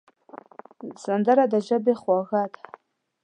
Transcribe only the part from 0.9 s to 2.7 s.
سندره د ژبې خواږه ده